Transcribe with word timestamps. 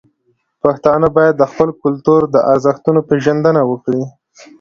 پښتانه 0.61 1.07
باید 1.17 1.35
د 1.37 1.43
خپل 1.51 1.69
کلتور 1.83 2.21
د 2.33 2.35
ارزښتونو 2.51 2.99
پیژندنه 3.09 3.61
وکړي. 3.65 4.03